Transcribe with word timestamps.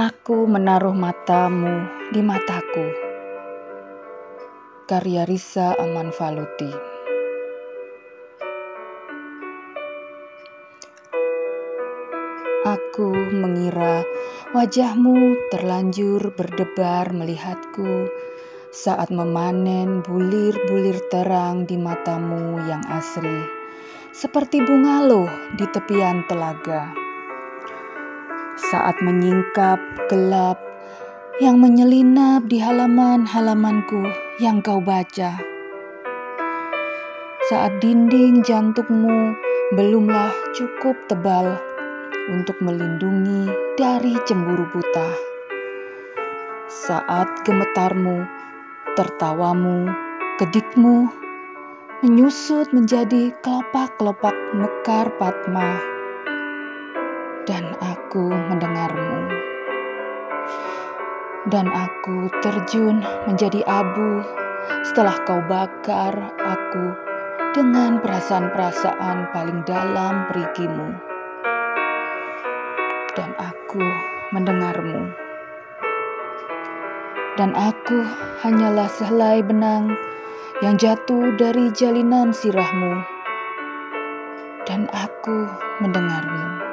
Aku 0.00 0.48
menaruh 0.48 0.96
matamu 0.96 1.84
di 2.08 2.24
mataku. 2.24 2.88
Karya 4.88 5.28
Risa 5.28 5.76
Aman 5.76 6.08
Faluti. 6.08 6.72
Aku 12.64 13.12
mengira 13.12 14.00
wajahmu 14.56 15.36
terlanjur 15.52 16.32
berdebar 16.32 17.12
melihatku 17.12 18.08
saat 18.72 19.12
memanen 19.12 20.00
bulir-bulir 20.00 20.96
terang 21.12 21.68
di 21.68 21.76
matamu 21.76 22.56
yang 22.64 22.80
asri, 22.88 23.44
seperti 24.16 24.64
bunga 24.64 25.04
loh 25.04 25.28
di 25.60 25.68
tepian 25.68 26.24
telaga 26.24 26.99
saat 28.68 29.00
menyingkap 29.00 29.80
gelap 30.12 30.60
yang 31.40 31.56
menyelinap 31.56 32.44
di 32.44 32.60
halaman-halamanku 32.60 34.04
yang 34.36 34.60
kau 34.60 34.84
baca. 34.84 35.40
Saat 37.48 37.80
dinding 37.80 38.44
jantungmu 38.44 39.32
belumlah 39.72 40.28
cukup 40.52 40.92
tebal 41.08 41.56
untuk 42.28 42.60
melindungi 42.60 43.48
dari 43.80 44.12
cemburu 44.28 44.68
buta. 44.68 45.08
Saat 46.68 47.48
gemetarmu, 47.48 48.28
tertawamu, 48.94 49.88
kedikmu 50.36 51.08
menyusut 52.04 52.68
menjadi 52.76 53.32
kelopak-kelopak 53.40 54.36
mekar 54.52 55.08
patma 55.16 55.99
dan 57.50 57.74
aku 57.82 58.30
mendengarmu. 58.30 59.26
Dan 61.50 61.66
aku 61.66 62.30
terjun 62.38 63.02
menjadi 63.26 63.66
abu 63.66 64.22
setelah 64.86 65.18
kau 65.26 65.42
bakar 65.50 66.14
aku 66.38 66.94
dengan 67.50 67.98
perasaan-perasaan 67.98 69.34
paling 69.34 69.66
dalam 69.66 70.30
perikimu. 70.30 70.94
Dan 73.18 73.34
aku 73.34 73.82
mendengarmu. 74.30 75.10
Dan 77.34 77.50
aku 77.58 77.98
hanyalah 78.46 78.86
sehelai 78.94 79.42
benang 79.42 79.90
yang 80.62 80.78
jatuh 80.78 81.34
dari 81.34 81.74
jalinan 81.74 82.30
sirahmu. 82.30 83.02
Dan 84.70 84.86
aku 84.94 85.50
mendengarmu 85.82 86.69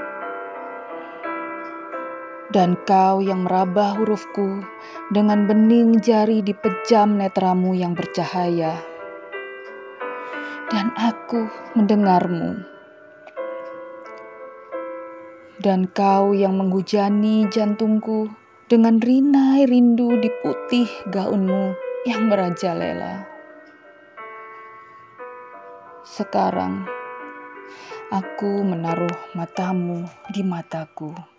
dan 2.55 2.79
kau 2.87 3.19
yang 3.19 3.43
meraba 3.43 3.91
hurufku 3.99 4.63
dengan 5.11 5.43
bening 5.51 5.99
jari 5.99 6.39
di 6.39 6.55
pejam 6.55 7.19
netramu 7.19 7.75
yang 7.75 7.91
bercahaya. 7.91 8.79
Dan 10.71 10.91
aku 10.95 11.47
mendengarmu. 11.75 12.63
Dan 15.59 15.91
kau 15.91 16.31
yang 16.31 16.55
menghujani 16.55 17.49
jantungku 17.51 18.31
dengan 18.67 18.99
rinai 18.99 19.67
rindu 19.67 20.15
di 20.19 20.29
putih 20.43 20.87
gaunmu 21.11 21.75
yang 22.07 22.31
merajalela. 22.31 23.27
Sekarang 26.07 26.87
aku 28.11 28.63
menaruh 28.63 29.35
matamu 29.35 30.07
di 30.31 30.39
mataku. 30.43 31.36